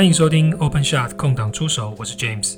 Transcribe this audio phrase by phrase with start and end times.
[0.00, 2.56] 欢迎收听 Open Shot 空档出手，我是 James。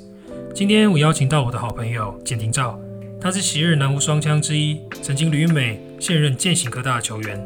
[0.55, 2.79] 今天我邀请到我的好朋友简廷照，
[3.19, 7.37] 他是昔日南无双枪之一，曾经旅美，现任践行科大的球员。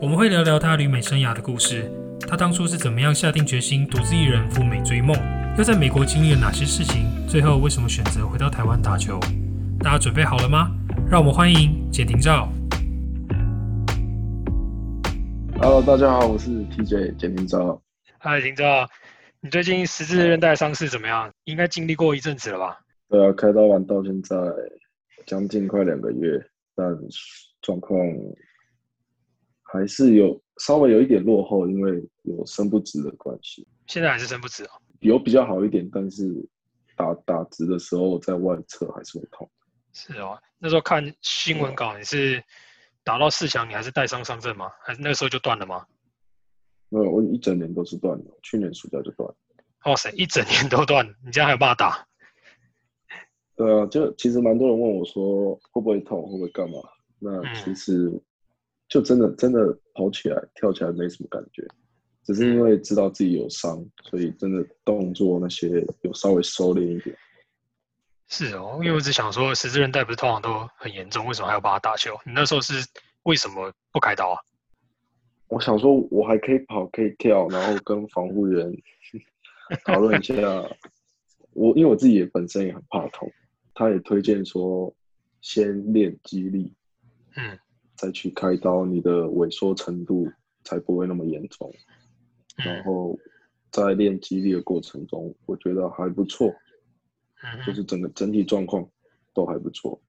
[0.00, 1.90] 我们会聊聊他旅美生涯的故事，
[2.28, 5.16] 他当初是怎么样下定决心独自一人赴美追梦，
[5.58, 9.18] 又在美国经历了哪些事情，最后为什么选择回到台湾打球？
[9.80, 10.70] 大家准备好了吗？
[11.10, 12.48] 让我们欢迎简廷照。
[15.60, 17.82] Hello，大家好，我是 TJ 简廷照。
[18.22, 18.86] 嗨，廷照，
[19.42, 21.32] 你最近十字韧带伤势怎么样？
[21.44, 22.78] 应该经历过一阵子了吧？
[23.08, 24.36] 对啊，开刀完到现在
[25.26, 26.38] 将近快两个月，
[26.74, 26.86] 但
[27.62, 27.98] 状况
[29.62, 34.70] 还是有稍微有一点落后，因为有伸不直的关系，现在还是伸不直哦。
[35.00, 36.22] 有比较好一点，但是
[36.94, 39.50] 打打直的时候在外侧还是会痛。
[39.94, 42.44] 是哦，那时候看新闻稿，你是
[43.02, 44.70] 打到四强，你还是带伤上阵吗？
[44.82, 45.86] 还是那个时候就断了吗？
[46.90, 49.34] 没有，我一整年都是断的，去年暑假就断了。
[49.86, 52.06] 哇塞，一整年都断，你这样还有办法打？
[53.56, 56.78] 对啊，就其实蛮多人问我说会不会痛，会不会干嘛？
[57.18, 58.10] 那嗯其实
[58.88, 61.66] 就真的真的跑起来、跳起来没什么感觉，
[62.24, 65.68] 只是因为知道自己有伤，所以真的动作那些
[66.02, 67.16] 有稍微收敛一点。
[68.28, 72.16] 是哦，因为我只想说，十字韧带不是通常都很严重，为什么还要帮它打球？
[72.24, 72.74] 你那时候是
[73.24, 74.38] 为什么不开刀啊？
[75.50, 78.72] 我想说，我还可以跑，可以跳，然后跟防护员
[79.84, 80.34] 讨论一下。
[81.52, 83.28] 我因为我自己也本身也很怕痛，
[83.74, 84.94] 他也推荐说
[85.40, 86.72] 先练肌力，
[87.36, 87.58] 嗯
[87.96, 90.30] 再去开刀，你的萎缩程度
[90.62, 91.70] 才不会那么严重。
[92.56, 93.18] 然嗯后
[93.72, 96.54] 在练肌力的过程中，我觉得还不错，
[97.42, 98.88] 嗯，就是整个整体状况
[99.34, 100.00] 都还不错。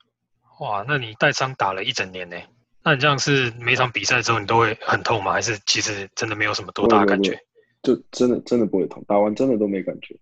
[0.59, 2.37] 哇，那你带伤打了一整年呢？
[2.83, 5.31] 那你这样是每场比赛之后你都会很痛吗？
[5.31, 7.39] 还是其实真的没有什么多大的感觉？
[7.83, 10.15] 就真的真的不会痛，打完真的都没感觉。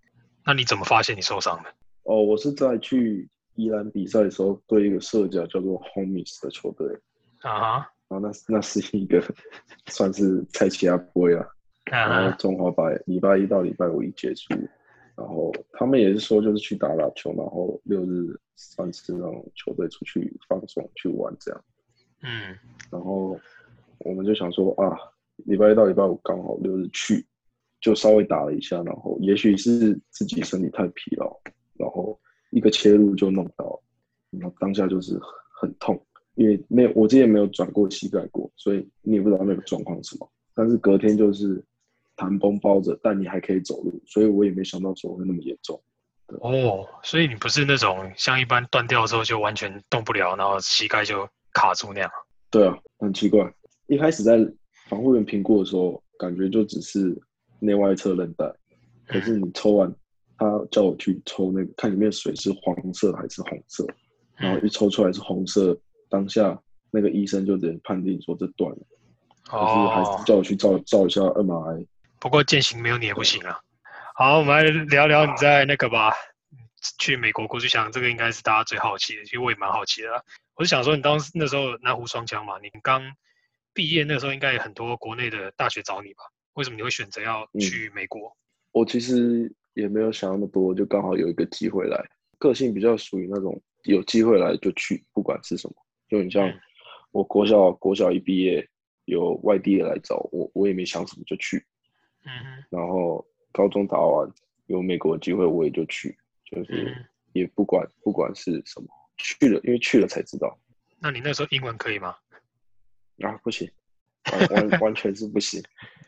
[0.46, 1.70] 那你怎么发现你受伤的？
[2.04, 6.88] 哦，我是在去宜兰比赛的时候，对一个社交叫做 Homies 的球队，
[7.42, 9.22] 啊哈，然后那那是一个
[9.88, 11.46] 算是菜奇亚杯啊，
[11.86, 14.54] 然后中华白礼拜一到礼拜五一结束，
[15.16, 21.64] 然后他们也是说就是去打打球，然后六日算是让球队出去放松去玩这样。
[22.22, 22.58] 嗯
[22.92, 23.40] 然后
[24.00, 24.98] 我们就想说啊，
[25.46, 27.26] 礼拜一到礼拜五刚好六日去，
[27.82, 31.40] 就稍微打了一下，然后也许是自己身体太疲劳，
[31.78, 32.20] 然后
[32.52, 33.80] 一个切入就弄到，
[34.32, 35.20] 然后当下就是
[35.62, 36.02] 很痛，
[36.36, 40.30] 因为没有我之前没有转过膝盖过，所以你也不知道那个状况是什么。
[40.56, 41.64] 但是隔天就是
[42.16, 45.82] 弹绷包着，但你还可以走路，所以我也没想到说会那么严重。
[46.42, 52.12] 哦，所以你不是那种像一般断掉之后就完全动不了，然后膝盖就卡住那样。
[52.50, 53.52] 对啊，很奇怪。
[53.88, 54.38] 一开始在
[54.88, 57.16] 防护员评估的时候，感觉就只是
[57.60, 58.46] 内外侧韧带，
[59.08, 59.94] 可是你抽完，
[60.38, 63.86] 他叫我去抽那个，看里面水是黄色还是红色，
[64.38, 65.78] 然后一抽出来是红色，
[66.10, 66.60] 当下
[66.92, 68.80] 那个医生就直接判定说这断了，
[69.44, 71.86] 可是还哦是，叫我去照照一下 MRI。
[72.20, 73.60] 不过践行没有你也不行啊。
[74.16, 76.14] 好，我们来聊聊你在那个吧，
[76.98, 80.24] 去美国国际强，这个应该是大家最好奇的，其实我也蛮好奇的啦。
[80.56, 83.02] 我是想说，你当时那时候南湖双枪嘛，你刚
[83.74, 86.24] 毕业那个时候，应该有很多国内的大学找你吧？
[86.54, 88.36] 为什么你会选择要去美国？
[88.72, 92.04] 我其实也没有想那么多，就刚好有一个机会来。
[92.38, 95.76] 个性比较属于那种有机会来就去，不管是什么。
[96.08, 96.60] 就你像嗯
[97.12, 98.68] 我国小国小一毕业，
[99.06, 101.66] 有外地的来找我，我也没想什么就去。
[102.24, 104.32] 嗯哼，然后高中打完
[104.68, 106.18] 有美国的机会，我也就去，
[106.52, 108.88] 就是嗯也不管不管是什么
[109.18, 110.58] 去了，因为去了才知道
[111.00, 112.16] 那你那时候英文可以吗？
[113.22, 113.70] 啊，不行，
[114.32, 115.62] 完完完全是不行。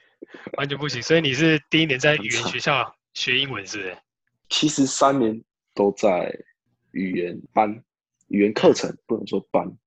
[0.57, 3.97] 完全不行，所以你是第一年在语言学校学英文，是不是？
[4.49, 5.43] 其实三年
[5.73, 6.33] 都在
[6.91, 7.83] 语言班、
[8.27, 9.67] 语言课程，不能说班。
[9.67, 9.77] 嗯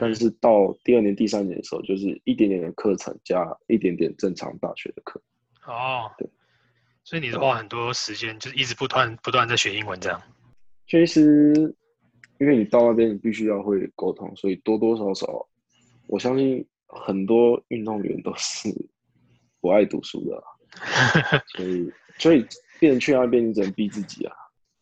[0.00, 5.22] 但是到第二年、第三年的时候，就是一点点的课程加一点点正常大学的课。
[5.64, 6.28] 哦对，
[7.06, 10.20] 所以你是花很多时间，就是一直不断不断在学英文这样。
[10.88, 11.54] 其实，
[12.40, 15.46] 因为你到那边，你必须要会沟通，所以多多少少，
[16.08, 18.68] 我相信很多运动员都是
[19.60, 22.44] 不爱读书的啊、 所以所以
[22.80, 24.34] 变成去那边，你只能逼自己啊。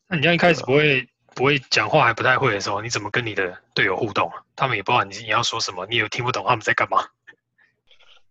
[0.08, 4.42] 那你这样一开始不会不会讲话还不太会的时候，你怎么跟你的队友互动啊？
[4.56, 7.04] 他们也不知道你你要说什么，你也听不懂他们在干嘛。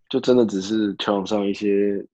[0.08, 2.04] 就真的只是球场上一些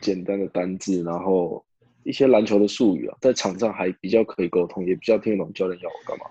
[0.00, 1.64] 简单的单字，然后
[2.04, 6.26] 一些篮球的术语啊，在场上还比较可以沟通，也比较听得懂教练要我干嘛。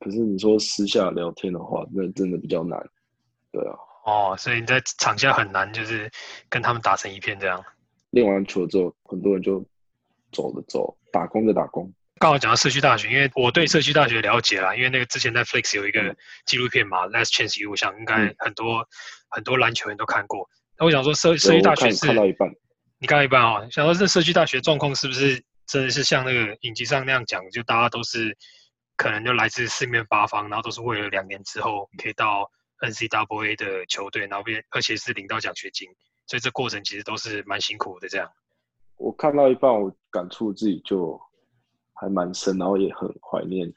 [0.00, 2.78] 可是你说私下聊天的话，那真的比较难。
[3.50, 3.74] 对啊，
[4.04, 6.10] 哦，所以你在场下很难就是
[6.48, 7.62] 跟他们打成一片这样。
[8.10, 9.64] 练完球之后，很多人就
[10.32, 11.92] 走的走，打工的打工。
[12.20, 18.88] 刚好讲到社区大学，因为我对社区大学了解啦，因为那个之前在 Flix 有一个纪录片嘛，《Last Chance U》，我想应该很多、
[19.28, 20.48] 很多篮球人都看过。
[20.78, 22.48] 那我想说，社社区大学是看到一半，
[22.98, 23.68] 你看到一半啊？
[23.70, 28.36] 想说这社区大学状况是不是真的是像那个影集上那样讲，就大家都是
[28.96, 35.88] 可能就来自四面八方，然后都是为了两年之后可以到 NCAA 的球队，然后变而且是领到奖学金，
[36.26, 38.08] 所以这过程其实都是蛮辛苦的。
[38.08, 38.30] 这样，
[38.96, 41.20] 我看到一半，我感触自己就。
[42.00, 43.68] 还蛮深，然后也很怀念，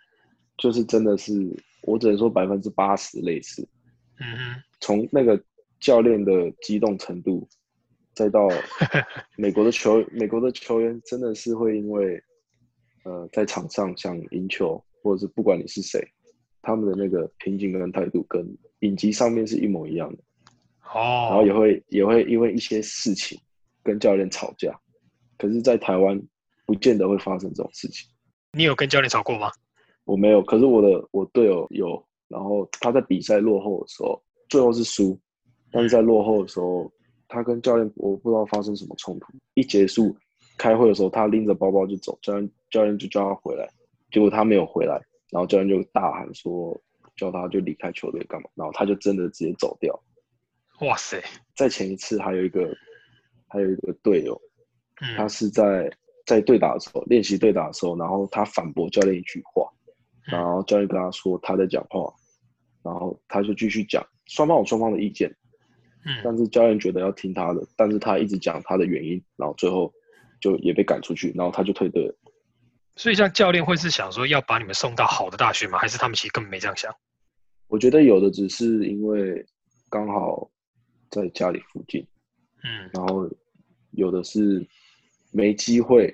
[0.56, 1.34] 就是真的是，
[1.82, 3.68] 我只能说百分之八十类似。
[4.20, 5.36] 嗯哼，从那个
[5.82, 7.46] 教练的激动程度，
[8.14, 8.48] 再到
[9.36, 12.22] 美国的球，美国的球员真的是会因为，
[13.04, 16.00] 呃，在场上想赢球，或者是不管你是谁，
[16.62, 18.48] 他们的那个平静跟态度跟
[18.80, 20.24] 影集上面是一模一样的。
[20.94, 23.38] 哦，然后也会也会因为一些事情
[23.84, 24.80] 跟教练吵架，
[25.38, 26.22] 可是，在台湾
[26.66, 28.08] 不见得会发生这种事情。
[28.54, 29.50] 你有跟教练吵过吗？
[30.06, 32.06] 我没有，可是我的我队友有。
[32.28, 35.20] 然后他在比赛落后的时候，最后是输，
[35.72, 36.92] 但是在落后的时候，
[37.28, 39.28] 他跟教练我不知道发生什么冲突。
[39.54, 40.16] 一结束
[40.58, 43.70] 开会的时候，他拎着包包就走，教练教练就叫他回来，
[44.12, 45.02] 结果他没有回来，
[45.32, 46.80] 然后教练就大喊说
[47.16, 48.50] 叫他就离开球队干嘛？
[48.56, 49.98] 然后他就真的直接走掉。
[50.82, 51.24] 哇塞！
[51.56, 52.76] 在前一次还有一个
[53.48, 54.40] 还有一个队友，
[55.16, 55.92] 他是在。
[56.24, 59.68] 在对打的时候，练习对打的时候，然后他反驳教练一句话，
[60.24, 62.14] 然后教练跟他说他在讲话，
[62.84, 65.36] 然后他就继续讲，双方有双方的意见，
[66.06, 69.94] 嗯，但是教练觉得要听他的，但是他一直讲他的原因，然后最后
[70.40, 72.16] 就也被赶出去，然后他就退队了。
[72.96, 75.78] 所以像教练会是想说要把你们送到好的大学吗？
[75.78, 76.94] 还是他们其实根本没这样想？
[77.68, 79.46] 我觉得有的只是因为
[79.90, 80.50] 刚好
[81.10, 82.06] 在家里附近，
[82.64, 83.30] 嗯，然后
[83.92, 84.68] 有的是。
[85.34, 86.14] 没机会，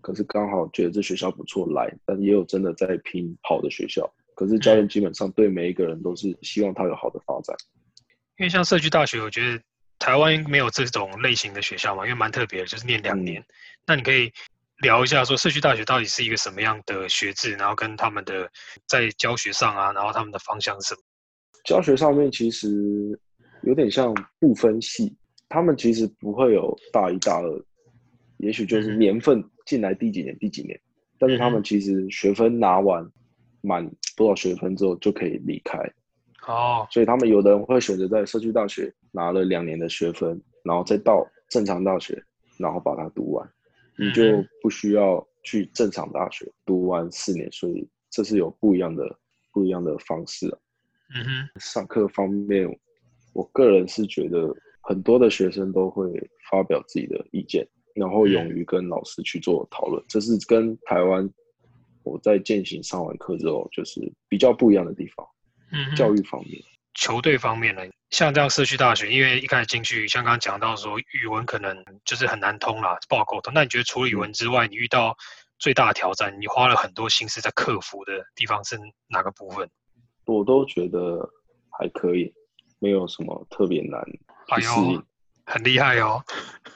[0.00, 4.12] 可是刚好觉得这学校不错来，但也有真的在拼好的学校。
[4.34, 7.56] 可是教练基本上对每一个人都是希望他有好的发展。
[8.38, 9.60] 因为像社区大学，我觉得
[9.98, 13.44] 台湾没有这种类型的学校嘛，因为蛮特别的，就是念两年。
[13.84, 14.32] 那你可以
[14.80, 18.48] 聊一下说社区大学到底是一个什么样的学制，然后跟他们的
[18.86, 21.00] 在教学上啊，然后他们的方向是什么？
[21.64, 22.68] 教学上面其实
[23.62, 25.16] 有点像不分系，
[25.48, 27.64] 他们其实不会有大一、大二。
[28.36, 30.80] 也许就是年份进来第几年第几年，
[31.18, 33.04] 但是他们其实学分拿完
[33.62, 33.84] 满
[34.16, 35.76] 多少学分之后就可以离开。
[36.48, 42.20] 哦，所以他们有的人会选择在社区大学拿了两年的学分，然后再到正常大学，
[42.56, 43.46] 然后把它读完，
[43.96, 44.22] 你就
[44.62, 47.52] 不需要去正常大学读完四年。
[47.52, 49.14] 所以这是有不一样的
[49.52, 50.48] 不一样的方式。
[51.14, 52.66] 嗯哼，上课方面，
[53.34, 56.10] 我个人是觉得很多的学生都会
[56.50, 57.68] 发表自己的意见。
[57.94, 61.28] 然后勇于跟老师去做讨论，这是跟台湾
[62.04, 65.26] 我在践行上完课之后，就是比较不一样的地方。
[65.72, 66.62] 嗯，教育方面，
[66.94, 73.52] 球队方面呢，像这样社区大学，因为一开始进去，像刚刚讲到说语文可能就是很难通啦，不好沟通。
[73.54, 75.16] 那你觉得除了语文之外，你遇到
[75.58, 78.78] 最大的挑战，你花了很多心思在克服的地方是
[79.08, 79.68] 哪个部分？
[80.24, 81.28] 我都觉得
[81.78, 82.32] 还可以，
[82.78, 84.02] 没有什么特别难
[84.56, 85.02] 去适应。
[85.46, 86.22] 很厉害哦，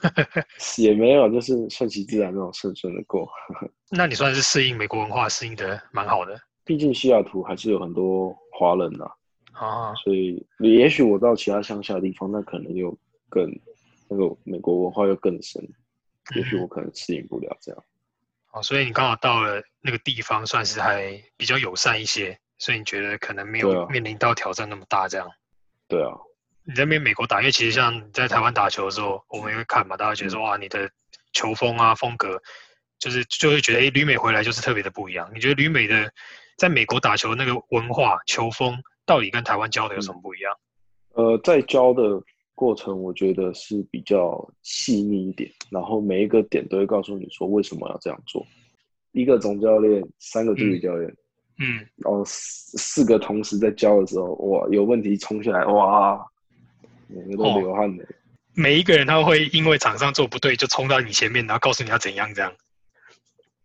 [0.79, 3.29] 也没有，就是顺其自然那种顺顺的过。
[3.93, 6.41] 那你算是适应美国文化，适应的蛮好的。
[6.65, 9.05] 毕竟西雅图还是有很多华人呐，
[9.53, 12.97] 啊，所以也许我到其他乡下的地方，那可能又
[13.29, 13.51] 更
[14.09, 15.67] 那个美国文化又更深，
[16.37, 17.85] 也许我可能适应不了这样。
[18.53, 25.27] 哦，所以你刚好到了那个地方，算是还比较友善一些，所以你觉得可能没有面临到挑战那么大这样。
[25.89, 26.13] 对啊。
[26.65, 30.89] 你在边美国打，因为其实像你在台湾打球的时候，我们也会看嘛，大家觉得说哇，你的
[31.33, 32.41] 球风啊风格，
[33.01, 35.29] 就是就会觉得哎，旅美回来就是特别的不一样。
[35.35, 36.13] 你觉得旅美的
[36.57, 40.53] 在美国打球那个文化球风，到底跟台湾教的有什么不一样？
[41.15, 42.23] 呃，在教的
[42.55, 48.47] 过程，我觉得是比较细腻一点，然后每一个点都会告诉你说为什么要这样做。
[49.13, 51.09] 一个总教练，三个助理教练，
[51.59, 56.19] 嗯，然后四四个同时在教的时候，哇，有问题冲下来，哇！
[57.09, 58.07] 每个都流汗的，
[58.55, 62.51] 每一个人他会因为场上做不对就冲到你前面，然后告诉你要怎样这样，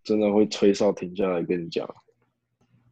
[0.03, 1.87] 真的会吹哨停下来跟你讲。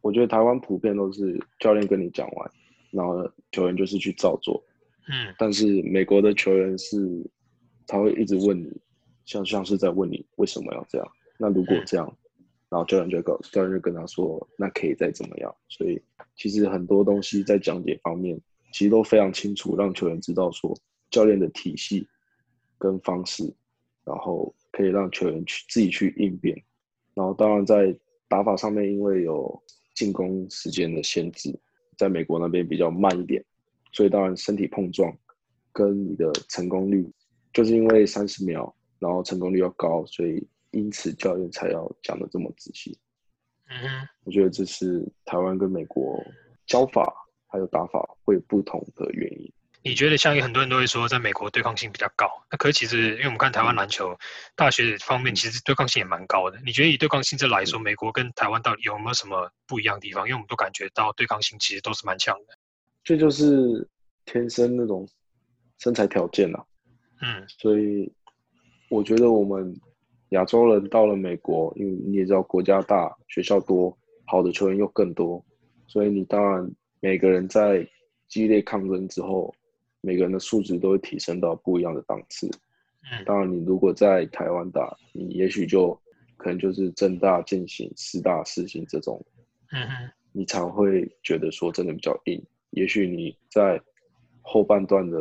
[0.06, 2.50] 我觉得台湾普遍都是教练跟你讲完，
[2.90, 4.62] 然后球员就是去照做。
[5.08, 6.96] 嗯，但是美国的球员是
[7.86, 8.70] 他会一直问你，
[9.24, 11.08] 像像是在问你为什么要这样。
[11.38, 12.16] 那如果这样，
[12.68, 15.54] 然后教练就告教练就跟他说，那可以再怎么样。
[15.68, 16.00] 所以
[16.36, 18.40] 其实很多东西在讲解方面。
[18.72, 20.76] 其实都非常清楚，让球员知道说
[21.08, 22.06] 教练的体系
[22.76, 23.42] 跟方式
[24.04, 26.54] 然后可以让球员去自己去应变。
[27.14, 27.96] 然后当然在
[28.28, 29.62] 打法上面，因为有
[29.96, 31.58] 进攻时间的限制，
[31.96, 33.44] 在美国那边比较慢一点，
[33.90, 35.12] 所以当然身体碰撞
[35.72, 37.10] 跟你的成功率，
[37.52, 42.96] 就是因为三十秒，然后成功率要高，所以因此教练才要讲的这么仔细。
[43.68, 46.22] 嗯哼，我觉得这是台湾跟美国
[46.66, 47.12] 教法
[47.48, 49.52] 还有打法会不同的原因。
[49.86, 54.18] 你觉得像有很多人都会说，在美国对抗性比较高，那可是其实因为我们看台湾篮球
[54.56, 56.58] 大学方面，其实对抗性也蛮高的。
[56.66, 60.26] 你觉得以对抗性这来说，美国跟台湾到底有没有什么不一样的地方？
[60.26, 62.58] 因为我们都感觉到对抗性其实都是蛮强的。
[63.04, 63.88] 这就是
[64.24, 65.08] 天生那种
[65.78, 66.64] 身材条件啊。
[67.22, 68.12] 嗯，所以
[68.90, 69.72] 我觉得我们
[70.30, 75.44] 亚洲人到了美国，因为你也知道国家大、学校多，好的球员又更多，
[75.86, 77.88] 所以你当然每个人在
[78.26, 79.54] 激烈抗争之后。
[80.06, 82.48] 每个人的素质都会提升到不一样的档次。
[83.10, 86.00] 嗯，当然，你如果在台湾打，你也许就
[86.36, 89.20] 可能就是正大、进行、四大、四星这种，
[89.72, 92.40] 嗯哼，你才会觉得说真的比较硬。
[92.70, 93.82] 也许你在
[94.42, 95.18] 后半段的，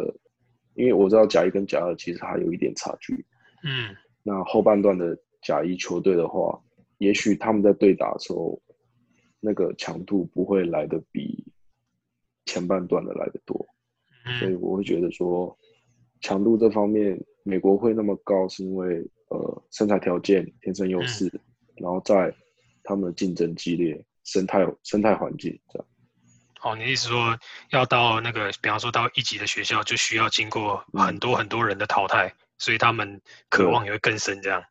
[0.75, 3.25] 因为我知道甲一跟甲二其实还有一点差距。
[3.63, 6.61] 嗯，那后半段的甲一球队的话，
[6.99, 8.61] 也许他们在对打的时候，
[9.39, 11.43] 那个强度不会来的比
[12.45, 13.67] 前半段的来的多。
[14.39, 15.57] 所以我会觉得说，
[16.21, 18.97] 强度这方面，美国会那么高，是因为
[19.29, 21.31] 呃身材条件天生优势，
[21.75, 22.33] 然后在
[22.83, 25.87] 他们的竞争激烈，生态生态环境这样。
[26.63, 27.37] 哦，你意思说
[27.69, 34.63] 要到那个，比方说到一级的学校，就需要经过很多很多人的淘汰，所以他们渴望也会更深这样。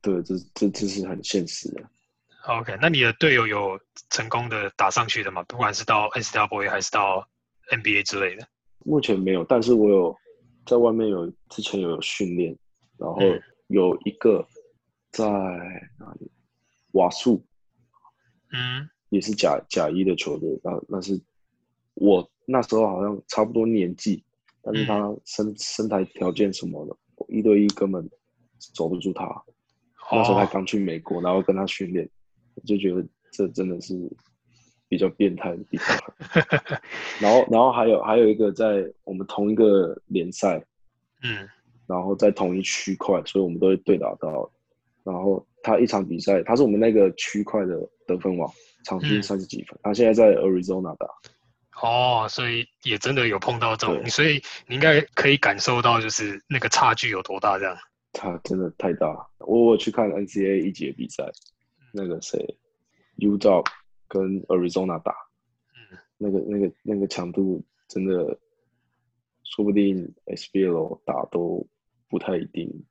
[0.00, 1.82] 对，这这这是很现实的。
[2.46, 3.78] OK，那你的队友有
[4.10, 5.42] 成功的打上去的吗？
[5.42, 7.26] 不管是到 SWA 还是到
[7.70, 8.46] NBA 之类的？
[8.84, 10.14] 目前没有，但是我有
[10.66, 12.54] 在外面有之前有训练，
[12.98, 13.18] 然后
[13.68, 14.46] 有一个
[15.10, 15.24] 在
[15.98, 16.30] 哪里
[16.92, 17.42] 瓦数，
[18.52, 21.18] 嗯，也是甲甲一的球队，那那是
[21.94, 24.22] 我那时候好像差不多年纪，
[24.62, 26.94] 但是他身身材条件什么的，
[27.28, 28.06] 一对一根本
[28.58, 29.24] 守不住他。
[30.12, 32.06] 那时候他刚去美国，然后跟他训练，
[32.54, 33.02] 我就觉得
[33.32, 33.94] 这真的是。
[34.94, 35.98] 比较变态的地方，
[37.18, 40.64] 然后，然后还有还有一个在我们同一个联赛，
[41.24, 41.48] 嗯，
[41.88, 44.48] 然后在同一区块，所以我们都会对打到。
[45.02, 48.48] 然后他一场比赛，他是我们那个区块的得分王，
[48.84, 49.76] 场均三十几分。
[49.82, 51.08] 他现在在 Arizona 打。
[51.82, 57.76] 哦，所以也真的有碰到这种，所以你应该可以感受到，就是那个差距有多大，这样。
[58.12, 59.08] 差真的太大。
[59.38, 61.24] 我我去看 NCAA 一节比赛，
[61.92, 62.56] 那个谁
[63.16, 63.64] ，U 照。
[64.08, 65.12] 跟 Arizona 打，
[65.74, 68.38] 嗯，那个、那个、那个强度真的，
[69.42, 71.66] 说不定 SBL 打都
[72.08, 72.84] 不太一定。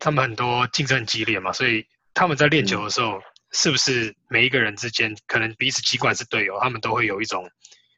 [0.00, 3.20] 他们很多竞争很激烈嘛，所以他们在练球的时候，
[3.52, 7.48] 是不是每一个人之间可能彼此尽管是队友，他们都会有一种，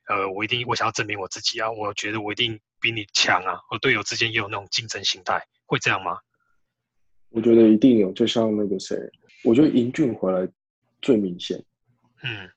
[0.08, 6.18] 呃，我一定我想要证明我自己啊，我觉得我一定比你强啊，和队友之间也有那种竞争心态，会这样吗？
[7.30, 8.96] 我觉得一定有，就像那个谁，
[9.44, 10.46] 我觉得英俊回来
[11.00, 11.62] 最明显，
[12.22, 12.50] 嗯。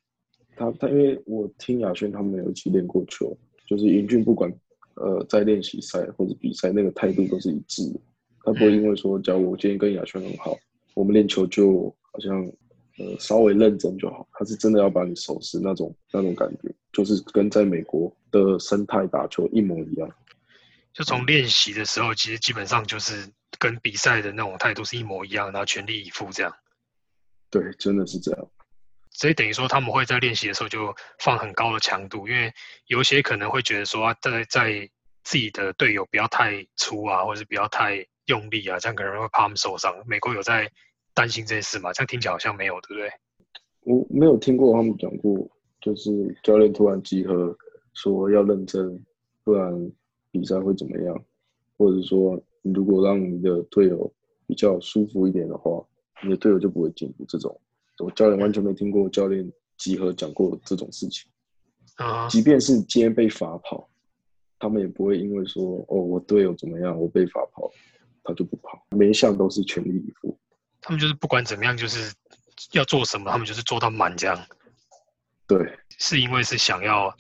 [0.56, 3.36] 他他因为我听亚轩他们有一起练过球，
[3.68, 4.52] 就是英俊不管
[4.96, 8.00] 呃在练习赛或者比赛那个态度都是一致的，
[8.44, 10.58] 他不会因为说假如我今天跟亚轩很好，
[10.94, 12.46] 我们练球就好像
[12.98, 20.10] 呃稍微认真就好，他是真的要把你收拾那种那种感觉，就是跟在美国的生态打球一模一样。
[20.94, 26.54] 就从练习的时候，其实基本上就是跟比赛的那种态度是一模一样，然后全力以赴这样。
[27.50, 28.48] 对，真的是这样。
[29.22, 32.52] 所以等于说，他们会在练习的时候就放很高的强度，因为
[32.88, 34.90] 有些可能会觉得说，在在
[35.24, 39.94] 自己的队友不要太粗啊，或者是不要太用力啊，这样可能会怕他们受伤。
[40.08, 40.68] 美国有在
[41.14, 41.94] 担心这件事吗？
[41.94, 43.12] 这样听起来好像没有，对不对？
[43.82, 45.48] 我没有听过他们讲过，
[45.80, 47.56] 就是教练突然集合
[47.94, 49.06] 说要认真，
[49.44, 49.72] 不然
[50.32, 51.24] 比赛会怎么样？
[51.78, 54.12] 或者说，如果让你的队友
[54.48, 55.80] 比较舒服一点的话，
[56.24, 57.62] 你的队友就不会进步这种。
[58.00, 61.30] 我教练完全没听过教练集合讲过这种事情，
[61.96, 63.90] 啊，即便是今天被罚跑，
[64.58, 67.72] 他们也不会因为说哦我队友怎么样，我被罚跑，
[68.24, 70.38] 他就不跑，每一项都是全力以赴。
[70.82, 72.14] 他们就是不管怎么样，就是
[72.72, 74.48] 要做什么，他们就是做到满这样。
[75.48, 77.16] 对，是因为是想要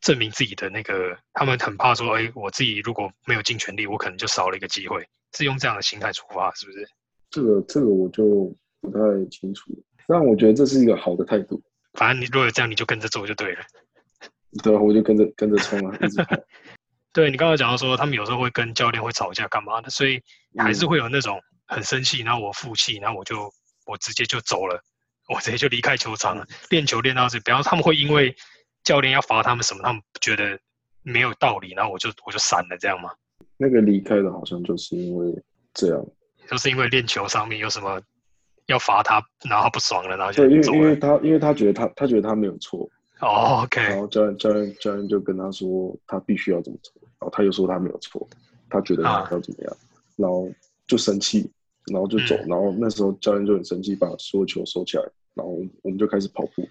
[0.00, 5.06] 证明自己的那个，他们很怕说，哎，我自己如果没有尽全力，我可能就少了一个机会，
[5.36, 6.88] 是用这样的心态出发，是不是？
[7.30, 8.98] 这个这个我就不太
[9.30, 9.72] 清楚。
[10.06, 11.62] 但我觉得这是一个好的态度。
[11.94, 13.60] 反正你如果这样，你就跟着做就对了。
[14.62, 16.36] 对啊，我就跟着跟着冲啊，一直跑。
[17.14, 20.20] 对你刚刚讲到说，他们有时候会跟教练会吵架干嘛的，所以
[20.58, 23.50] 还是会有那种很生气，然后我负气，然后我就
[23.86, 24.82] 我直接就走了，
[25.28, 26.46] 我直接就离开球场了。
[26.70, 28.34] 练球练到这，比方他们会因为
[28.82, 30.58] 教练要罚他们什么，他们觉得
[31.02, 33.10] 没有道理，然后我就我就闪了，这样吗？
[33.58, 35.34] 那个离开的好像就是因为
[35.74, 36.06] 这样，
[36.48, 38.00] 就是因为练球上面有什么
[38.66, 40.78] 要罚他，然后他不爽了，然后就对，因为。
[40.78, 42.88] 因为他因为他觉得他他觉得他没有错，
[43.20, 48.26] 哦然，OK，然后教练教练教练就跟他说他必须要这么做，然后他又说他没有错，
[48.70, 49.76] 他觉得他啊要怎么样，
[50.16, 50.48] 然后
[50.86, 51.50] 就生气，
[51.92, 55.02] 然后就走，嗯然后那时候教练就很生气，把所有球收起来，
[55.34, 56.66] 然后我们就开始跑步。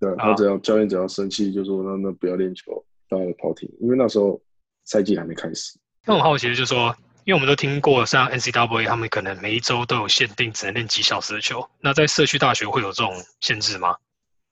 [0.00, 4.40] 对，啊他只要教练只要生气，就说那那不要练球，大家跑停，因为那时候
[4.84, 5.78] 赛季还没开始。
[6.06, 6.94] 那我好奇的就是说，
[7.28, 13.94] 因为我们都听过像 NCAA 他们可能每一周都有限定只能练几小时的球，那在社区大学会有这种限制吗？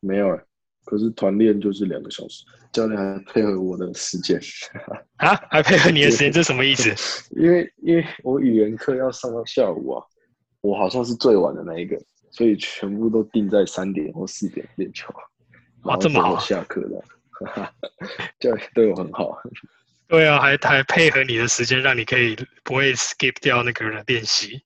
[0.00, 0.38] 没有哎、
[0.85, 4.38] 可是团练就是两个小时，教练还配合我的时间，
[5.16, 6.95] 啊，还配合你的时间， 这什么意思？
[7.30, 10.04] 因为因为我语言课要上到下午啊，
[10.61, 11.99] 我好像是最晚的那一个，
[12.30, 15.11] 所以全部都定在三点或四点练球，
[15.85, 17.02] 哇这么好下课的，
[18.38, 19.40] 教练对我很好。
[20.09, 24.63] 对啊，还还配合你的时间，让你可以不会 skip 掉那个练习。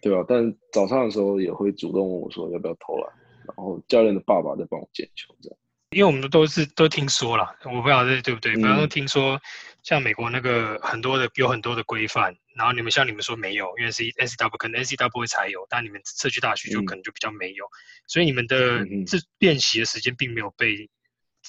[0.00, 3.12] 对啊，但早上的时候也会主动问我说要不要投篮，
[3.46, 5.58] 然后教练的爸爸在帮我捡球，这样。
[5.90, 8.52] 因为我们都是都听说了，我不知道这对不对。
[8.52, 9.40] 嗯比方说听说，
[9.82, 17.64] 像美国那个很多的有很多的规范，然后你们像你们说没有，因为是 NCW 可能 NCW 才有，但你们社区大学就嗯可能就比较没有，
[18.06, 20.90] 所以你们的嗯哼自练习的时间并没有被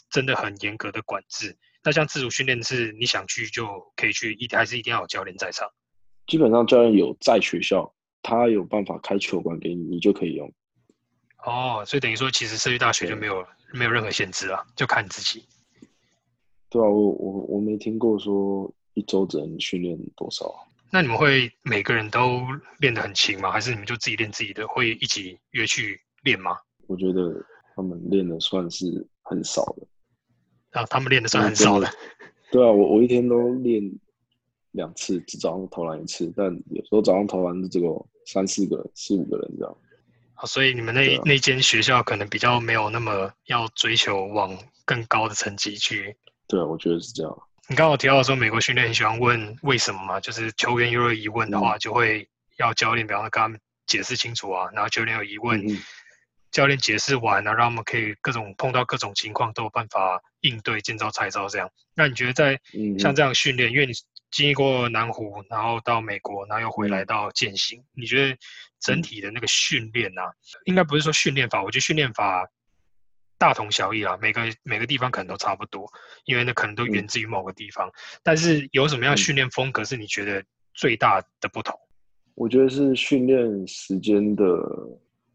[0.10, 1.58] 真的很严格的管制。
[1.84, 5.70] 那像自主训练是你想去就可以去，一还是一定要有教练在场？
[6.28, 10.52] 基本上教练有在学校，他有办法开球馆给你，你就可以用。
[11.46, 15.46] 哦，所以等于说其实社区大学就没有没有任何限制啊，就看你自己。
[16.70, 20.54] 对啊，我我我没听过说一周只能训练多少。
[20.92, 22.42] 那你们会每个人都
[22.80, 23.52] 练得很勤吗？
[23.52, 24.68] 还是你们就自己练自己的？
[24.68, 26.58] 会一起约去练吗？
[26.88, 27.34] 我觉得
[27.76, 29.88] 他们练的算是很少的。
[30.72, 31.90] 啊，他们练的算嗯很少的。
[32.52, 33.82] 对啊，我我一天都练
[34.72, 39.76] 两次，只早上投篮一次，但有时候早上投篮就只有三四个人、四五个人这样。
[40.36, 46.16] 啊所以你们那、啊那间学校可能比较没有那么要追求往更高的成绩去。
[46.48, 47.38] 对啊，我觉得是这样。
[47.68, 52.28] 你刚刚有提到说美国训练很喜欢问为什么嘛，就是球员有疑问的话，嗯就会
[52.58, 55.62] 要教练，比方说跟他们解释清楚啊，然后球员有疑问，
[56.52, 61.70] 教练解释完，然后让他们可以各种碰到各种情况都有办法应对，见招拆招这样。
[61.96, 62.60] 那你觉得在
[62.98, 63.94] 像这样训练，因为你
[64.32, 68.38] 经历过南湖，然后到美国，然后又回来嗯到践行，你觉得
[68.80, 70.32] 整体的那个训练啊，
[70.66, 72.48] 应该不是说训练法，我觉得训练法
[73.38, 75.88] 大同小异啊，每个每个地方可能都差不多，
[76.26, 77.92] 因为那可能都源自于某个地方。
[78.24, 81.78] 但是有什么样训练风格是你觉得最大的不同？
[82.36, 84.44] 我觉得是训练时间的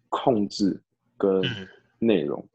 [0.08, 0.82] 控制
[1.24, 1.68] 跟嗯。
[2.00, 2.46] 内容，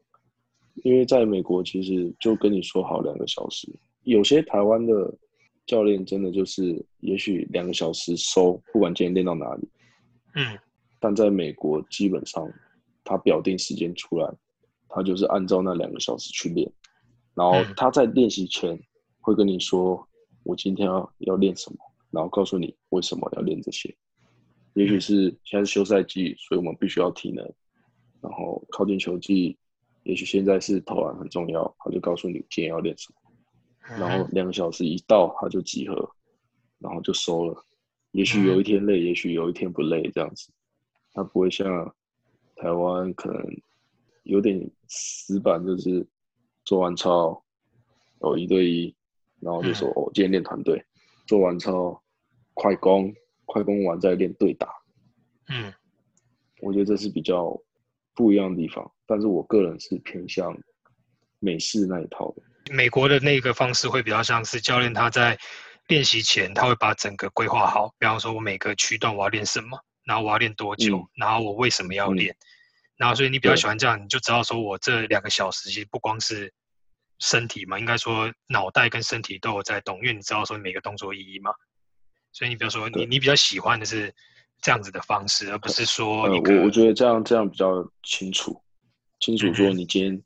[0.84, 3.68] 因为在美国其实就跟你说好两个小时，
[4.04, 5.12] 有些台湾的
[5.66, 9.68] 教练真的就是也许两个小时收，不管今天练到哪里，
[10.34, 10.56] 嗯。
[11.00, 12.48] 但在美国基本上
[13.02, 14.32] 他表定时间出来，
[14.88, 16.70] 他就是按照那两个小时去练，
[17.34, 17.74] 然后嗯。
[17.76, 18.78] 他在练习前
[19.20, 20.06] 会跟你说
[20.44, 21.78] 我今天要要练什么，
[22.10, 23.92] 然后告诉你为什么要练这些。
[24.74, 27.44] 也许是现在是休赛季，所以我们必须要体能，
[28.22, 29.56] 然后靠近球季，
[30.02, 33.96] 也许现在是投篮很重要，他就告诉你今天要练什么。
[33.98, 36.10] 然后两个小时一到，他就集合，
[36.78, 37.64] 然后就收了。
[38.12, 40.50] 也许有一天累，也许有一天不累，这样子。
[41.12, 41.94] 他不会像
[42.56, 43.42] 台湾可能
[44.24, 46.06] 有点死板，就是
[46.64, 47.42] 做完操
[48.18, 48.94] 哦一对一，
[49.40, 50.84] 然后就说、哦今天练团队，
[51.26, 52.00] 做完操
[52.54, 53.12] 快攻，
[53.44, 54.68] 快攻完再练对打。
[55.48, 55.72] 嗯
[56.60, 57.58] 我觉得这是比较
[58.14, 60.56] 不一样的地方，但是我个人是偏向
[61.38, 62.42] 美式那一套的。
[62.72, 65.38] 美国的那个方式会比较像是教练他在
[65.88, 71.08] 练习前他会把整个规划好，比方说我每个区段我要练什么，然后我要练多久，嗯。
[71.16, 72.36] 然后我为什么要嗯练，
[72.96, 76.52] 然后所以你比较喜欢这样，你就知道说我这两个小时其实不光是
[77.18, 81.52] 身体嘛，应该说脑袋跟身体都有在动，因为你知道说每个动作意义嘛，
[82.30, 84.14] 所以你比如说你你比较喜欢的是
[84.60, 88.60] 这样子的方式，而不是说呃，我我觉得这样这样比较清楚，
[89.18, 90.22] 清楚说你今天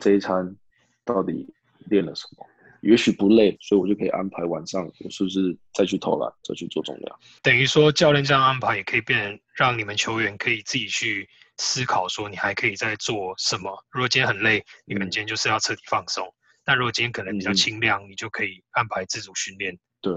[0.00, 0.56] 这一餐
[1.04, 1.46] 到底
[1.90, 2.46] 练了什么。
[2.80, 7.18] 也许不累，所以我就可以安排晚上我是不是再去投篮，再去做重量。
[7.42, 13.74] 等于说教练这样安排也可以变，让你们球员可以自己去思考，说你还可以再做什么。
[13.90, 16.30] 如果今天很累，你们嗯今天就是要彻底放松。
[16.62, 19.74] 但如果今天可能比较嗯轻量，你就可以安排自主训练。
[20.02, 20.12] 对，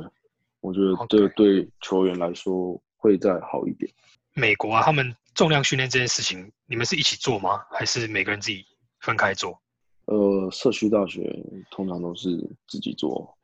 [0.59, 3.91] 我觉得这对球员来说会再好一点。
[4.33, 7.61] 美国啊，他们重量训练这件事情，你们是一起做吗？
[7.71, 8.65] 还是每个人自己
[8.99, 9.59] 分开做？
[10.05, 11.35] 呃，社区大学
[11.71, 12.29] 通常都是
[12.67, 13.37] 自己做，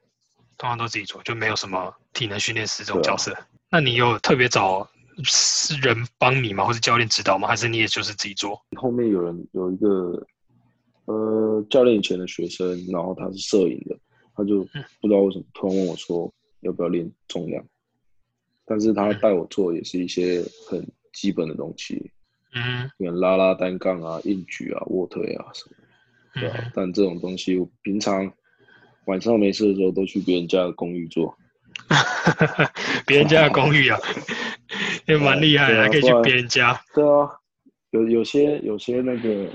[0.57, 3.35] 通常都自己做，就没有什么体能训练师这种角色。
[3.69, 4.87] 那你有特别找
[5.23, 6.63] 是人帮你吗？
[6.63, 7.47] 或是教练指导吗？
[7.47, 8.61] 还是你也就是自己做？
[8.77, 10.25] 后面有人有一个
[11.05, 13.97] 呃教练以前的学生，然后他是摄影的，
[14.35, 17.65] 他就嗯不知道为什么突然问我说要不要练重量，
[18.65, 22.11] 但是他嗯带我做也是一些很基本的东西，
[22.55, 25.75] 嗯可能拉拉单杠啊、硬举啊、卧推啊什么
[26.33, 28.31] 的，对啊嗯，但这种东西我平常
[29.05, 31.35] 晚上没事的时候都去别人家的公寓做。
[33.05, 33.99] 别人家的公寓啊，
[35.07, 36.79] 也蛮厉害的，还可以去别人家。
[36.93, 37.29] 对啊，
[37.91, 39.49] 有有些有些那个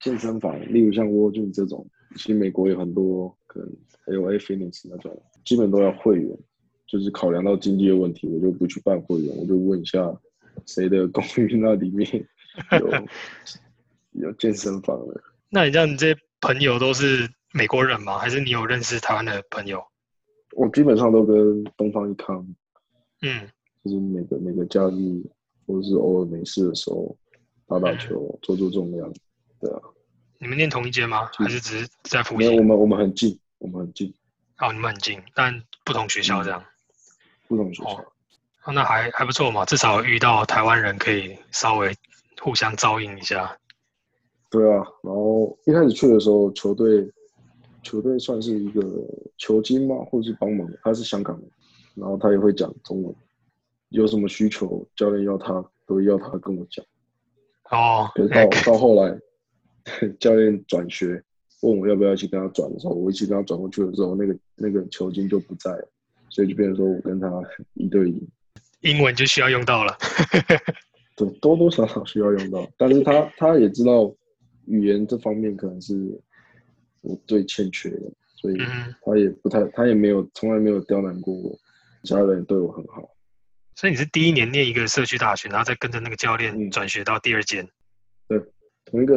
[0.00, 3.68] 健身房，例如像沃顿这种，其实美国有很多，可能
[4.06, 6.38] 还有 A Fitness 那种，基本都要会员。
[6.86, 10.14] 就是考量到经济的问题，我就不去办会员，我就问一下
[10.66, 12.08] 谁的公寓那里面
[12.78, 13.06] 有
[14.28, 15.20] 有健身房的。
[15.48, 18.18] 那你这样，你这些朋友都是美国人吗？
[18.18, 19.82] 还是你有认识台湾的朋友？
[20.52, 22.46] 我基本上都跟东方一康，
[23.20, 23.48] 嗯，
[23.84, 25.22] 就是每个每个假日
[25.66, 27.14] 或者是偶尔没事的时候
[27.66, 29.12] 打打球，做做重量。
[29.60, 29.80] 对啊，
[30.38, 31.28] 你们念同一间吗？
[31.34, 32.62] 还是只是在附没有我？
[32.62, 34.14] 们我们很近，我们很近，
[34.58, 36.64] 哦，你们很近，但不同学校这样。
[37.48, 37.90] 不同学校。
[37.90, 38.04] 哦
[38.64, 41.94] 哦，那还还不错嘛，至少遇到台湾人可以稍微
[42.40, 43.56] 互相照应一下。
[44.50, 47.08] 对啊，然后一开始去的时候，球队
[47.84, 48.82] 球队算是一个
[49.38, 51.48] 球经嘛，或者是帮忙，他是香港人，
[51.94, 53.14] 然后他也会讲中文，
[53.90, 56.84] 有什么需求，教练要他都会要他跟我讲。
[57.70, 59.16] 哦，可是到到后来，
[60.18, 61.22] 教练转学
[61.60, 65.88] 问我要不要一起跟他转的时候，我一起跟他转过去的时候，那个那个球经就不在了，
[66.28, 67.28] 所以就变成说我跟他
[67.74, 68.28] 一对一，
[68.80, 69.96] 英文就需要用到了。
[71.16, 74.14] 对，多多少少需要用到，但是他他也知道
[74.66, 75.94] 语言这方面可能是
[77.00, 81.58] 我最欠缺的，所以嗯，他也不太，他也没有从来没有刁难过我，
[82.02, 83.08] 家人对我很好。
[83.74, 87.66] 所以你是第一年念一个社区大学，然后再跟着那个教练嗯转学到第二间。
[88.28, 88.40] 对
[88.86, 89.14] 从一个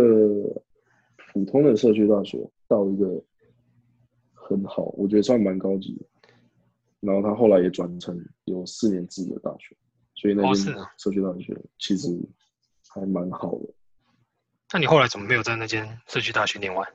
[1.34, 3.24] 普通的社区大学到一个
[4.34, 6.06] 很好，我觉得算蛮高级的。
[7.02, 9.76] 然后他后来也转成有四年制的大学，
[10.16, 12.08] 所以那间社区大学其实
[12.90, 13.74] 还蛮好的。
[14.74, 16.88] 那你后来怎么没有在那间社区大学念完？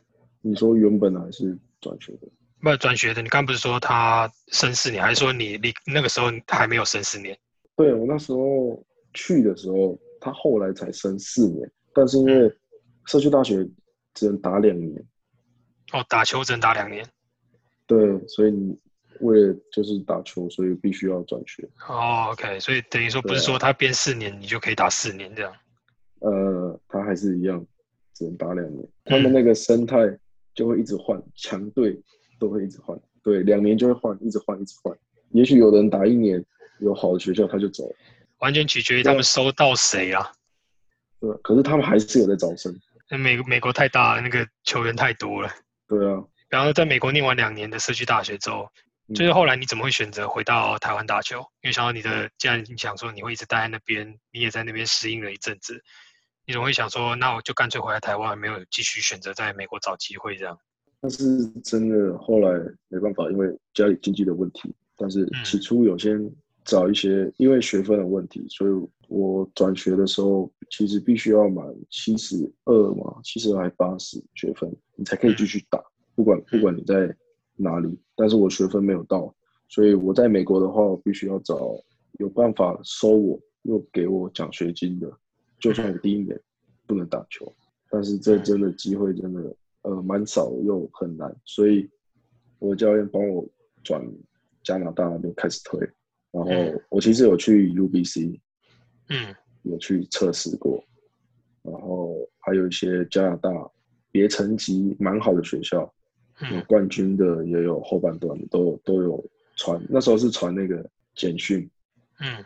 [0.42, 2.28] 你说原本还是转学的？
[2.60, 7.38] 不转学的，你刚不是说他升四年，还是说你你那个时候还没有升四年？
[7.76, 12.50] 对我那时候去的时候，他后来才升四年，但是因为
[13.06, 13.68] 社区大学
[14.14, 15.04] 只能打两年，
[15.92, 17.06] 哦，打球只能打两年。
[17.86, 18.78] 对，所以你
[19.24, 21.66] 为了就是打球，所以必须要转学。
[21.88, 25.52] 哦，OK，所以等于说不是说他编四年你就可以打四年这样。
[26.20, 27.64] 呃，他还是一样，
[28.14, 28.86] 只能打两年。
[29.04, 29.96] 他们那个生态
[30.54, 32.00] 就会一直换，强队
[32.38, 34.96] 都会一直换，对，两年就会换，一直换，一直换。
[35.30, 36.44] 也许有人打一年，
[36.80, 37.96] 有好的学校他就走了，
[38.38, 40.32] 完全取决于他们收到谁啊。
[41.18, 41.30] 对。
[41.42, 42.74] 可是他们还是有在招生，
[43.18, 45.50] 美美国太大了，那个球员太多了。
[45.86, 51.40] 对啊，然后在美国念完两年的社区大学之后，嗯就是后来你怎么会选择回到台湾打球？
[51.62, 55.82] 因为想到你的，既然你想说你会一直待在那边，你也在那边适应了一阵子，
[56.46, 60.58] 你怎么会想说，那我就干脆回来台湾，没有继续选择在美国找机会这样？
[61.00, 64.74] 但是真的后来没办法，因为家里经济的问题。
[64.96, 66.18] 但是嗯起初有先
[66.64, 68.70] 找一些，因为学分的问题，所以
[69.08, 75.78] 我转学的时候其实必须要满七十二嘛，七十二还八十学分，你才可以继续打，
[76.14, 77.14] 不管不管你在
[77.56, 77.98] 哪里。
[78.16, 79.34] 但是我学分没有到，
[79.68, 81.58] 所以我在美国的话，我必须要找
[82.18, 85.10] 有办法收我又给我奖学金的，
[85.58, 86.40] 就算我第一年
[86.86, 87.52] 不能打球，
[87.90, 91.90] 但是这真的机会真的呃蛮少又很难，所以
[92.58, 93.46] 我的教练帮我
[93.82, 94.06] 转
[94.62, 95.80] 加拿大那边开始推，
[96.30, 98.38] 然后嗯我其实有去 UBC
[99.08, 100.82] 嗯有去测试过，
[101.62, 103.50] 然后还有一些加拿大
[104.12, 105.92] 别层级蛮好的学校，
[106.40, 109.24] 有嗯冠军的也有后半段的都都有
[109.56, 111.68] 传，那时候是传那个简讯，
[112.20, 112.44] 嗯。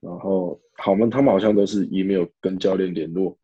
[0.00, 3.36] 然后好们他们好像都是 email 跟教练联络，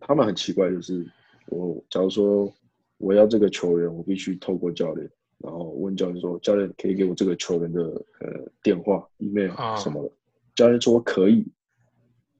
[0.00, 1.02] 他们很奇怪，就是
[1.46, 2.52] 我假如说
[2.98, 7.82] 我要这个球员，我必须透过教练，然后问教练说，教练可以给我这个球员的
[8.20, 10.12] 呃电话、email 啊什么的，
[10.54, 11.46] 教练说可以，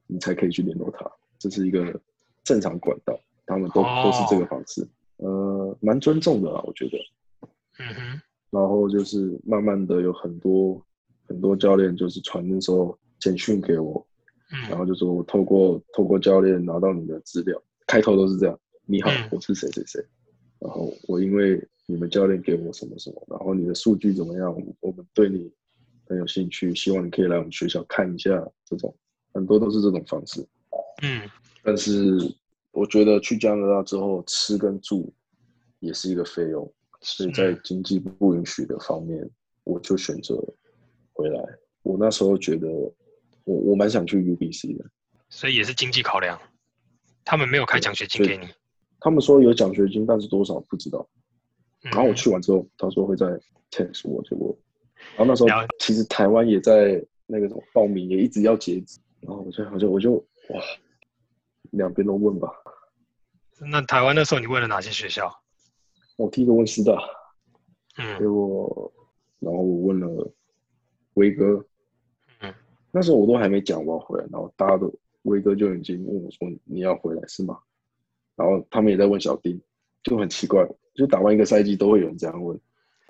[0.05, 1.99] 你才可以去联络他，这是一个
[2.43, 4.87] 正常管道，他们都、哦都是这个方式，
[5.19, 6.97] 呃，蛮尊重的啦，我觉得。
[7.79, 10.81] 嗯哼，然后就是慢慢的有很多
[11.27, 14.05] 很多教练就是传那时候简讯给我，
[14.49, 20.03] 然嗯后就说我透过透过教练拿到你的资料，开头都是这样，你好嗯，我是谁谁谁，
[20.59, 25.49] 然后我因为你们教练给我什么什么，然后你的数据怎么样，我们对你
[26.07, 28.29] 很有兴趣，希望你可以来我们学校看一下，
[28.65, 28.93] 这种
[29.33, 30.45] 很多都是这种方式。
[31.01, 31.21] 嗯
[31.63, 32.17] 但是
[32.71, 35.13] 我觉得去加拿大之后，吃跟住
[35.79, 39.29] 也是一个费用，所以在嗯经济不允许的方面，
[39.63, 40.35] 我就选择
[41.13, 41.43] 回来。
[41.81, 42.67] 我那时候觉得
[43.43, 44.85] 我我蛮想去 UBC 的，
[45.29, 46.39] 所以也是经济考量，
[47.25, 48.51] 他们没有开奖学金对给你。
[48.99, 51.07] 他们说有奖学金，但是多少不知道。
[51.83, 53.25] 嗯然后我去完之后，他说会在
[53.71, 54.53] text 我，结果，
[55.15, 60.13] 然后那时候其实台湾也在那个什么报名，也一直要截止，然后我就我就我就
[60.49, 60.61] 哇，
[61.71, 62.49] 两边都问吧。
[63.71, 65.31] 那台湾那时候你问了哪些学校？
[66.17, 66.97] 我第一个问师大，
[67.95, 68.93] 结嗯果，
[69.39, 70.31] 然后我问了
[71.15, 71.65] 威哥，
[72.41, 72.53] 嗯
[72.91, 77.59] 那时候我都还没讲我要回来，然后大家都威哥就已经问我说你要回来是吗？
[78.35, 79.61] 然后他们也在问小丁，
[80.03, 82.59] 就很奇怪，就打完一个赛季都会有人这样问。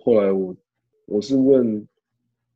[0.04, 0.56] 后来我
[1.06, 1.88] 我是问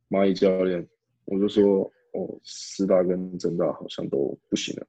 [0.08, 0.84] 蚂蚁教练，
[1.24, 4.86] 我就说哦，师大跟正大好像都不行了，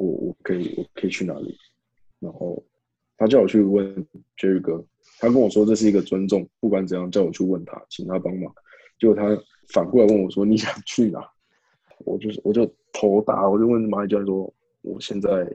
[0.00, 1.54] 我我可以我可以去哪里？
[2.18, 2.62] 然后
[3.18, 4.06] 他叫我去问
[4.38, 4.82] Jerry 哥，
[5.18, 8.52] 他跟我说这是一个尊重，不管怎样叫我去问他，请他帮忙。
[8.98, 9.38] 结果他
[9.74, 11.20] 反过来问我说你想去哪？
[11.98, 15.54] 我就是我就头大，我就问蚂蚁教练说我现在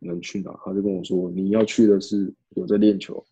[0.00, 0.52] 能去哪？
[0.64, 3.24] 他就跟我说你要去的是有在练球、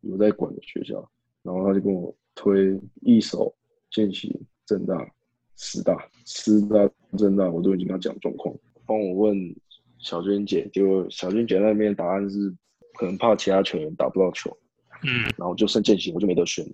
[0.00, 1.08] 有在管的学校。
[1.42, 3.54] 然后他就跟我推一手、
[3.90, 5.08] 见习、正大、
[5.56, 8.54] 师大、师大、正大，我都已经跟他讲状况。
[8.84, 9.54] 帮我问
[9.98, 12.54] 小娟姐，结果小娟姐那边答案是
[12.94, 14.56] 可能怕其他球员打不到球，
[15.02, 16.64] 嗯然后就剩践行，我就没得选。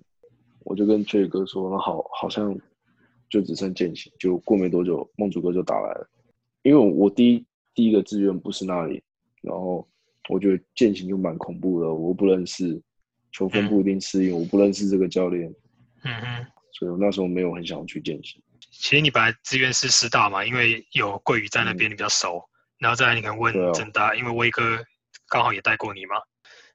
[0.60, 2.58] 我就跟 J 哥说，那好，好像
[3.28, 4.12] 就只剩践行。
[4.18, 6.08] 就过没多久，梦主哥就打来了，
[6.62, 9.02] 因为我第一第一个志愿不是那里，
[9.42, 9.86] 然后
[10.30, 12.80] 我觉得践行就蛮恐怖的，我不认识，
[13.30, 15.54] 球风不一定适应，我不认识这个教练，
[16.04, 16.46] 嗯哼。
[16.72, 18.42] 所以我那时候没有很想去践行。
[18.58, 22.42] 其实你本来志愿是师大嘛，因为有桂宇在那边，你比较熟。
[22.78, 24.84] 然后再来，你可能问正大，因为威哥
[25.28, 26.16] 刚好也带过你嘛。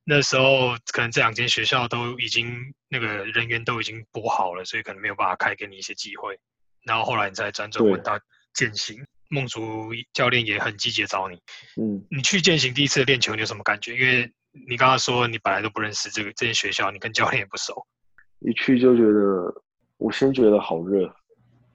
[0.04, 6.40] 那时候可能这两间学校都已经那个人员都已经拨好了，所以可能没有办法开给你一些机会。
[6.84, 8.20] 然后后来你再辗转对问到
[8.54, 11.36] 践行，梦竹教练也很积极地找你。
[11.80, 13.96] 嗯，你去践行第一次练球，你有什么感觉？
[13.96, 14.32] 因为
[14.68, 17.86] 你刚刚说你本来都不认识这个这间学校，你跟教练也不熟。
[18.42, 19.62] 一去就觉得，
[19.98, 21.14] 我先觉得好热，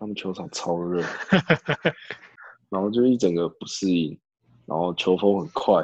[0.00, 1.04] 他们球场超热，
[2.74, 4.18] 然后就一整个不适应，
[4.66, 5.74] 然后球风很快，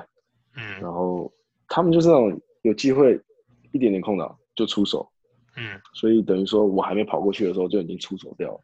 [0.56, 1.32] 嗯然后
[1.68, 3.16] 他们就是那种有机会
[3.70, 5.08] 一点点空档就出手，
[5.56, 8.60] 嗯所以等于说我还没跑过去的时候就已经出手掉了。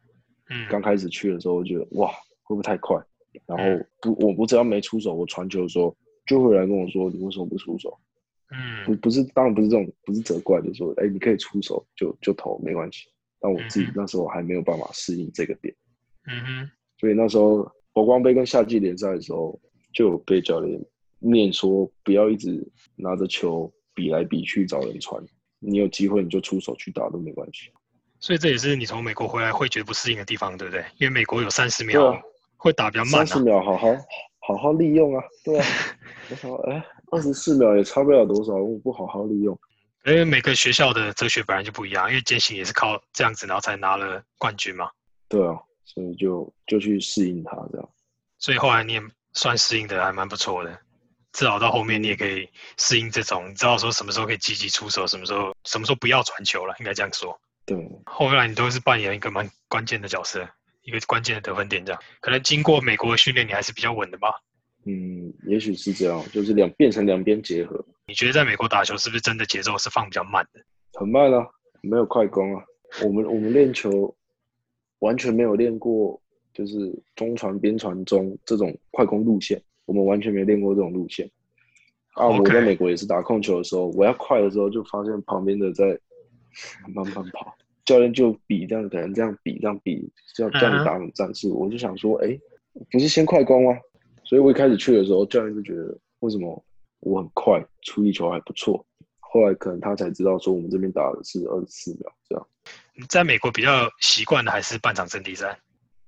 [0.49, 2.09] 嗯刚开始去的时候，我觉得哇
[2.43, 2.97] 会不会太快？
[3.45, 7.89] 然后不，我我只要没出手，我传球的时候就会来跟我说你为什么不出手？
[8.49, 13.07] 不嗯不不是，当然不是这种，不是责怪，就是说，哎，你可以出手就就投没关系。
[13.39, 15.73] 但我自己那时候还没有办法适应这个点，
[16.25, 19.59] 嗯哼所以那时候火光杯跟夏季联赛的时候，
[19.91, 20.79] 就有被教练
[21.17, 22.63] 念说不要一直
[22.95, 25.19] 拿着球比来比去找人传，
[25.57, 27.71] 你有机会你就出手去打都没关系。
[28.19, 30.85] 所以这也是你从美国回来会觉得不适应的地方，对不对？
[30.99, 32.21] 因为美国有三十秒啊，
[32.55, 33.39] 会打比较慢三十啊。
[33.39, 33.87] 秒好好
[34.41, 35.65] 好好利用啊，对啊。
[36.29, 39.59] 我想说，哎，二十四秒也差不了多少，我不好好利用。
[40.05, 44.87] 因为每个学校的哲学本来就不一样，因为践行也是靠这样子，然后才拿了冠军嘛。
[45.27, 45.57] 对啊，
[45.97, 47.89] 所以就就去适应它这样。
[48.37, 49.01] 所以后来你也
[49.33, 50.79] 算适应的还蛮不错的，
[51.31, 57.35] 至少到后面你也可以适应这种，你知道说什么时候可以积极出手，什么时候什么时候不要传球了，应该这样说。
[57.65, 60.47] 对，后来你都是扮演一个蛮关键的角色，
[60.83, 64.29] 一个关键的得分点，这样可能经过美国的训练，你还是比较稳的吧？
[64.85, 70.61] 嗯，也许是这样，就是两变成两边结合，你觉得在美国打球是不是真的节奏是放比较慢的？
[70.93, 71.43] 很慢啊，
[71.81, 72.63] 没有快攻啊。
[73.03, 74.15] 我们我们练球
[74.99, 76.19] 完全没有练过，
[76.53, 81.29] 就是中传、边传中这种快攻路线，我们完全没练过这种路线。
[82.13, 85.99] 啊我在美国也是打控球的时候，我要快的时候就发现旁边的在
[86.93, 87.55] 慢慢跑，
[87.85, 92.39] 教练就比这样，可能这样比这样比，叫叫嗯哼你打什么战术，我就想说，哎，
[92.91, 93.77] 不是先快攻吗？
[94.23, 96.63] 所以我一开始去的时候，教练就觉得为什么
[97.01, 98.83] 我很快，处理球还不错。
[99.19, 102.71] 后来可能他才知道说我们这边打的是二十四秒这样，你
[103.09, 105.57] 在美国比较习惯的还是半场阵地战，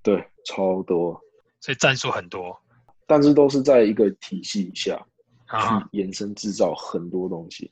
[0.02, 1.20] 对，超多，
[1.60, 2.60] 所以战术很多。
[3.06, 5.00] 但是都是在一个体系下
[5.48, 5.80] 啊。
[5.80, 5.98] 去。
[5.98, 7.72] 延伸制造很多东西。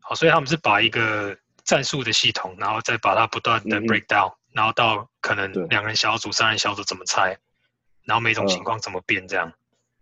[0.00, 5.64] 好，所以他们是把一个战术的系统，然后再把它不断的 break down，、然后到可能对。
[5.66, 7.38] 两人小组、三人小组怎么拆，
[8.04, 9.52] 然后每种嗯情况怎么变这样。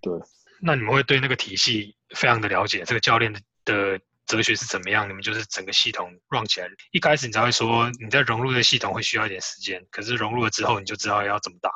[0.00, 0.12] 对，
[0.60, 4.00] 那你们会对那个体系非常的了解，这个教练的的
[4.30, 5.08] 哲学是怎么样？
[5.08, 6.68] 你们就是整个系统 run 起来。
[6.92, 11.68] 一开始你才会说你在融入的系统会需要一点时间，可是融入了之后你就知道要怎么打。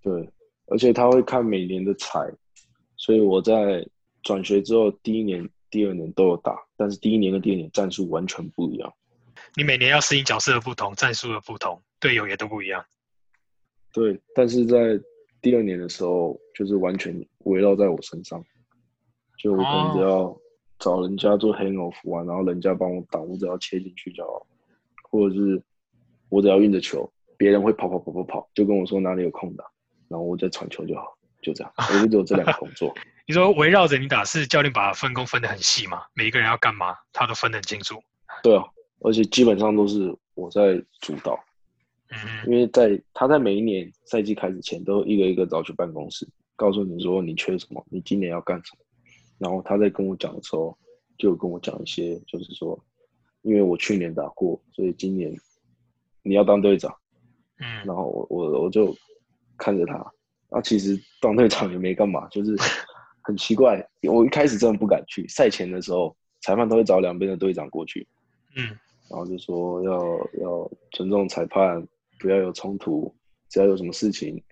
[0.00, 0.30] 对，
[0.68, 2.20] 而且他会看每年的彩，
[2.96, 3.84] 所以我在
[4.22, 8.94] 转学之后，第一年、第二年都有打，但是第一年跟第二年战术完全不一样。
[9.56, 12.84] 你每年要适应角色的不同、战术的不同、队友也都不一样。
[13.92, 15.00] 对，但是在
[15.42, 18.40] 第二年的时候，就是完全围绕在我身上，
[19.42, 20.39] 就我可能只要
[20.80, 24.44] 找人家做 hang off 啊，然后人家帮我挡，我只要切进去就好，
[25.10, 25.62] 或者是
[26.28, 29.66] 我只要运着球，别人会跑跑跑跑跑，就跟我说哪里有空档，
[30.08, 32.92] 然后我再传球就好，就这样，我就只有这两个工作。
[33.28, 36.02] 你说围绕着你打，是教练把分工分得很细吗？
[36.14, 38.02] 每一个人要干嘛，他都分得很清楚。
[38.42, 38.64] 对啊，
[39.00, 41.38] 而且基本上都是我在主导。
[42.44, 48.84] 因为在他在每一年赛季开始前都一个一个找去办公室，告诉你说你缺什么，你今年要干什么。
[49.40, 50.76] 然后他在跟我讲的时候，
[51.18, 52.78] 就跟我讲一些，就是说，
[53.42, 55.34] 因为我去年打过，所以今年
[56.22, 56.94] 你要当队长。
[57.62, 58.94] 嗯然后我我我就
[59.58, 59.94] 看着他，
[60.48, 62.56] 啊，其实当队长也没干嘛，就是
[63.22, 63.86] 很奇怪。
[64.02, 68.06] 我一开始真的不敢去，赛前的时候，裁判都会找两边的队长过去，
[68.56, 68.64] 嗯
[69.10, 71.86] 然后就说要要尊重裁判，
[72.18, 73.14] 不要有冲突，
[73.50, 74.42] 只要有什么事情，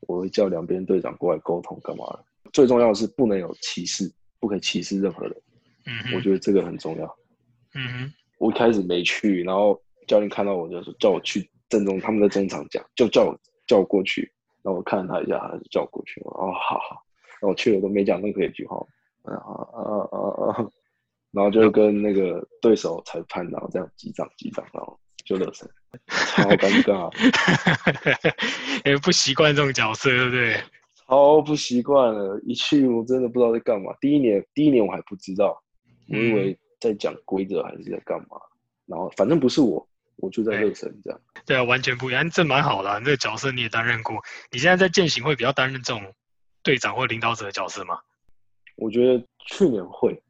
[0.00, 2.24] 我会叫两边队长过来沟通干嘛的。
[2.52, 5.36] 最重要的是不能有歧视，不可以歧视任何人，
[5.86, 7.16] 嗯，我觉得这个很重要。
[7.74, 14.32] 嗯哼，我一开始没去，然后教练看到我就说叫我去正中他们的中场讲，就叫我叫我过去。
[14.62, 16.20] 然后我看了他一下，他就叫我过去。
[16.24, 17.04] 我说哦，好好。
[17.40, 18.76] 然后我去了都没讲任何一句话，
[19.22, 20.18] 啊啊啊啊
[20.52, 20.68] 啊！
[21.30, 25.66] 然后就跟那个对手裁判，然后这样击掌击掌，然后就热身，
[26.08, 27.10] 超尴尬，
[28.84, 30.60] 也不习惯这种角色，对不对？
[31.10, 32.40] 超不习惯了。
[32.46, 33.92] 一去我真的不知道在干嘛。
[34.00, 35.60] 第一年第一年我还不知道，
[36.08, 38.40] 我以为在讲规则还是在干嘛。
[38.86, 39.84] 然后反正不是我，
[40.16, 41.20] 我就在热身这样。
[41.44, 44.16] 对啊，完全不一样，这蛮好的、这个角色你也担任过，
[44.52, 46.14] 你现在在践行会比较担任这种
[46.62, 47.98] 队长或领导者的角色吗？
[48.76, 50.22] 我觉得去年会，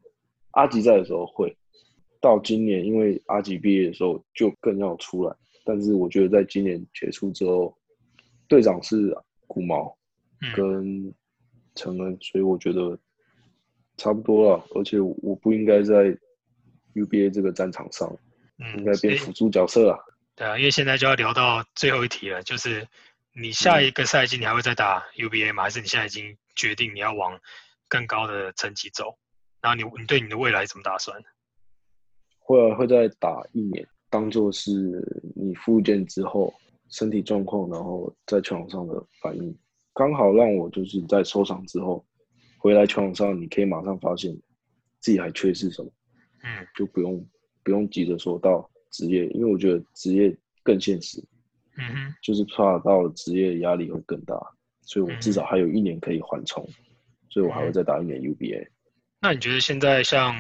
[0.53, 1.55] 阿吉在的时候会，
[2.21, 7.77] 到今年因为阿吉毕业的时候就更要出来，但是我觉得在今年结束之后，
[8.49, 9.17] 队长是
[9.47, 10.00] 古毛嗯
[10.55, 11.15] 跟
[11.75, 12.99] 陈恩，所以我觉得
[13.97, 16.17] 差不多了，而且我不应该在
[16.95, 18.11] UBA 这个战场上，
[18.59, 19.99] 应嗯，该变辅助角色啊。
[20.35, 22.87] 对啊，因为现在就要聊到最后一题了，就是
[23.35, 25.65] 你下一个赛季你还会再打 UBA 吗？
[25.65, 27.39] 还是你现在已经决定你要往
[27.89, 29.19] 更高的层级走？
[29.61, 31.23] 然后你你对你的未来怎么打算？
[32.39, 34.71] 会会再打一年，当做是
[35.37, 36.53] 你复健之后
[36.89, 39.57] 身体状况，然后在球场上的反应，
[39.95, 42.05] 刚好让我就是在受伤之后
[42.59, 44.33] 回来球场上，你可以马上发现
[45.01, 45.91] 自己还缺失什么，
[46.43, 47.27] 嗯就不用
[47.63, 51.23] 不用急着说到职业，因为我觉得职业更现实，
[51.77, 54.35] 嗯哼，就是怕到职业压力会更大，
[54.83, 56.67] 所以我至少还有一年可以缓冲，
[57.29, 58.69] 所以我还会再打一年 UBA。
[59.21, 60.35] 那你觉得现在像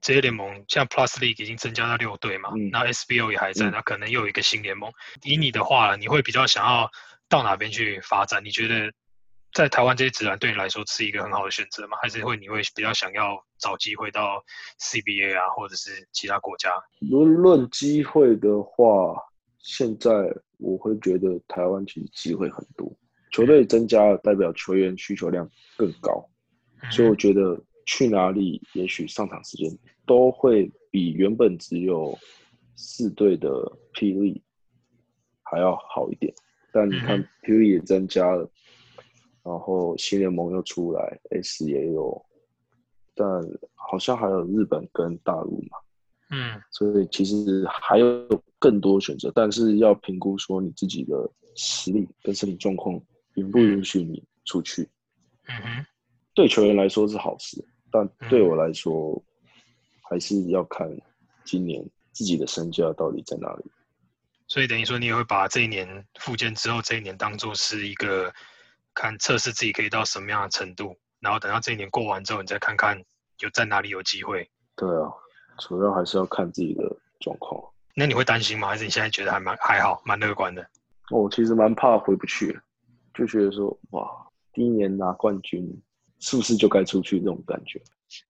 [0.00, 2.50] 职业联盟，像 Plus League 已经增加到六队嘛？
[2.56, 4.92] 嗯那 SBO 也还在，嗯那可能又有一个新联盟。
[5.24, 6.90] 以你的话，你会比较想要
[7.32, 8.44] 到哪边去发展？
[8.44, 8.92] 你觉得
[9.54, 11.96] 在台湾这些职篮对你来说是一个很好的选择吗？
[12.02, 14.44] 还是会你会比较想要找机会到
[14.78, 16.70] CBA 啊，或者是其他国家？
[17.10, 19.16] 如论机会的话，
[19.60, 20.10] 现在
[20.58, 22.94] 我会觉得台湾其实机会很多，
[23.32, 26.28] 球队增加了，代表球员需求量更高，
[26.90, 29.70] 所以我觉得去哪里，也许上场时间
[30.04, 32.18] 都会比原本只有
[32.76, 33.48] 四队的
[33.94, 34.42] 霹雳
[35.42, 36.30] 还要好一点。
[36.72, 38.50] 但你看 p u 也增加了，
[39.44, 42.24] 然后新联盟又出来，S 也有，
[43.14, 43.26] 但
[43.74, 45.78] 好像还有日本跟大陆嘛。
[46.34, 48.26] 嗯所以其实还有
[48.58, 52.98] 更多选择，但是要评估说你自己的实力跟身体状况
[53.34, 54.88] 允不允许你出去。
[55.46, 55.86] 嗯哼，
[56.32, 59.22] 对球员来说是好事，但嗯对我来说
[60.08, 60.88] 还是要看
[61.44, 63.64] 今年自己的身价到底在哪里。
[64.48, 68.32] 所以等于说你也会把这一年复健之后这一年当做是一个
[68.94, 73.02] 看测试自己可以到什么样的程度，然后等到这一年过完之后，你再看看
[73.38, 74.50] 有在哪里有机会。
[74.76, 75.10] 对啊，
[75.58, 76.84] 主要还是要看自己的
[77.20, 77.62] 状况。
[77.94, 78.68] 那你会担心吗？
[78.68, 80.66] 还是你现在觉得还蛮还好，蛮乐观的？
[81.10, 82.60] 我其实蛮怕回不去的，
[83.14, 84.08] 就觉得说哇，
[84.52, 85.62] 第一年拿冠军
[86.18, 87.80] 是不是就该出去那种感觉？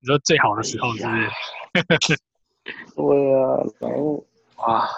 [0.00, 1.10] 你说最好的时候是不
[2.06, 2.18] 是？
[2.94, 4.24] 对啊，然后
[4.56, 4.88] 啊，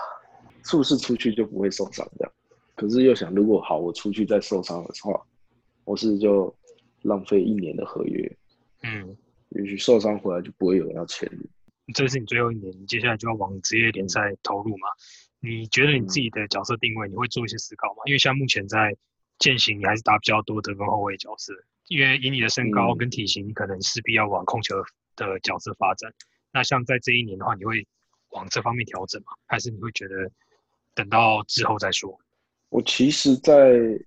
[0.65, 2.33] 是不是出去就不会受伤这样？
[2.75, 5.25] 可是又想，如果好，我出去再受伤的话，
[5.85, 6.53] 我是就
[7.03, 8.37] 浪费一年的合约。
[8.83, 9.17] 嗯，
[9.51, 11.49] 也许受伤回来就不会有人要签你。
[11.93, 14.89] 这是你最后一年，你接下来就要往职业联赛投入嘛？
[15.41, 18.03] 你觉得你自己的角色定位，你会做一些思考吗？
[18.07, 18.97] 因为像目前在
[19.39, 21.53] 践行，你还是打比较多得分后卫角色，
[21.89, 24.83] 因为以你的身高跟体型，你可能势必要往控球
[25.17, 26.13] 的角色发展。
[26.51, 27.87] 那像在这一年的话，你会
[28.31, 29.33] 往这方面调整吗？
[29.47, 30.31] 还是你会觉得
[30.95, 32.19] 等到之后再说？
[32.71, 33.99] 我其实，在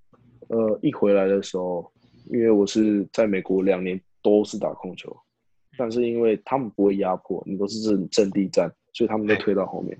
[0.49, 1.91] 呃一回来的时候，
[2.25, 5.15] 因为我是在美国两年都是打控球，
[5.77, 9.97] 但是因为他们不会压迫，你都是阵阵地战，所以他们都推到后面。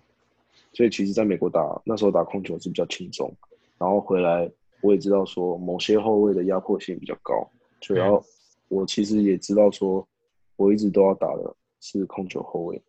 [0.73, 3.33] 所以其实在美国打那时候打控球是比较轻松，
[3.77, 4.49] 然后回来
[4.81, 8.21] 我也知道说某些后卫的压迫性比较高，主要
[8.67, 10.07] 我其实也知道说
[10.55, 12.81] 我一直都要打的是控球后卫。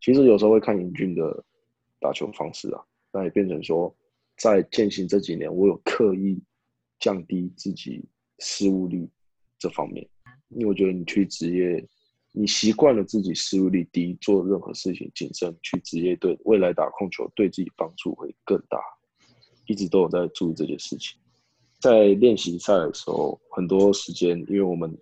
[0.00, 1.42] 其实有时候会看尹俊的
[2.00, 2.82] 打球方式啊，
[3.12, 3.94] 那也变成说。
[4.38, 6.42] 在践行这几年，我有刻意
[6.98, 8.02] 降低自己
[8.38, 9.08] 失误率
[9.56, 10.08] 这方面，
[10.48, 11.86] 因为我觉得你去职业，
[12.32, 18.80] 你习惯了自己失误率低，做任何事情谨慎，去职业队未来打控球对自己帮助会更大。
[19.66, 21.20] 一直都有在注意这件事情，
[21.78, 24.98] 在练习赛的时候，很多时间，因为我们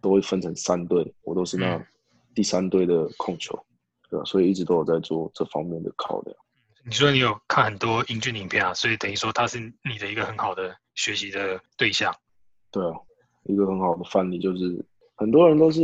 [0.00, 1.86] 都会分成三队，我都是那
[2.34, 3.54] 第三队的控球，
[4.10, 4.24] 对吧？
[4.24, 6.36] 所以一直都有在做这方面的考量。
[6.86, 12.14] 你说你有看很多英俊影片啊，所以等于说他是你的一个很好的学习的对象。
[12.70, 12.92] 对啊，
[13.44, 15.82] 一个很好的范例就是很多人都是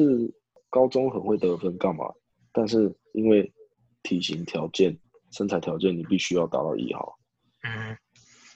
[0.69, 2.05] 高中很会得分干嘛，
[2.53, 3.51] 但是因为
[4.03, 4.95] 体型条件、
[5.31, 7.19] 身材条件，你必须要达到一号。
[7.63, 7.97] 嗯，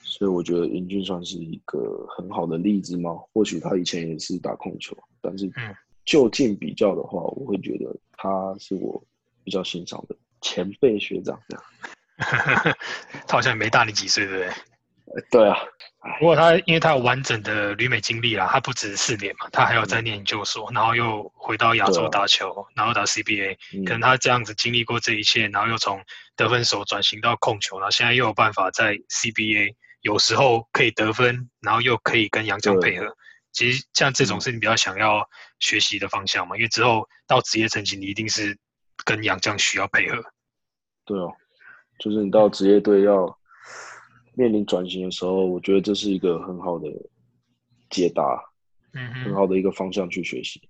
[0.03, 3.11] 所以我觉得英俊算是一个很好的例子嘛。
[3.33, 5.51] 或许他以前也是打控球，但是
[6.05, 9.03] 就近比较的话，我会觉得他是我
[9.43, 11.65] 比较欣赏的前辈学长这样。
[13.27, 14.53] 他好像没大你几岁，对不对？
[15.31, 15.57] 对啊。
[16.19, 23.57] 不过他因为他有完整的旅美经历啦，他不止四年嘛，他还有在念研究所，然后又回到亚洲打球，然后打 CBA。
[23.85, 25.99] 可能他这样子经历过这一切，然后又从
[26.35, 33.17] 得分手转型到控球，然后现在又有办法在 CBA 有时候可以得分，然后又可以跟杨将配合。
[33.51, 35.27] 其实像这种是你比较想要
[35.59, 38.55] 学习的方向嘛，因为之后到职业层级，你一定是
[39.03, 40.17] 跟杨将需要配合。
[41.03, 41.33] 对哦。
[41.99, 43.25] 就是你到职业队要
[44.33, 46.87] 面临转型的时候，我觉得这是一个很好的
[47.89, 48.23] 解答，
[48.93, 50.61] 嗯，很好的一个方向去学习。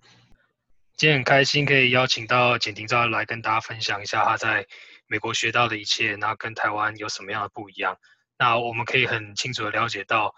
[0.96, 4.66] 今天很开心可以邀请到简廷照来跟大家分享一下他在
[5.08, 7.98] 美国学到的一切，然后跟台湾有什么样的不一样。
[8.38, 10.34] 那我们可以很清楚的了解到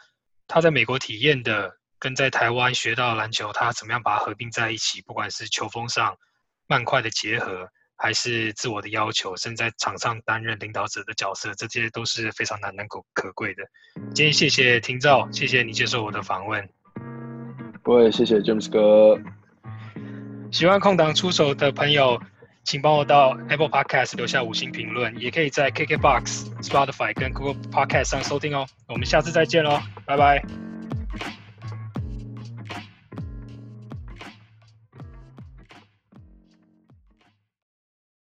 [0.47, 6.17] 他在美国体验的跟在台湾学到篮球，他怎么样把它合并在一起，不管是球风上
[6.65, 7.69] 慢快的结合。
[7.97, 13.63] 还是自我的要求，甚至在场上担任领导者的角色，这些都是非常难能可可贵的。
[14.13, 16.69] 今天谢谢听照，谢谢你接受我的访问。
[17.83, 19.19] 不会，谢谢 James 哥。
[20.51, 22.21] 喜欢空档出手的朋友，
[22.63, 28.67] 请帮我到 Apple Podcast 留下五星评论，也可以在 KKBox、Spotify 跟 Google Podcast 上收听哦。
[28.87, 30.66] 我们下次再见喽，拜拜。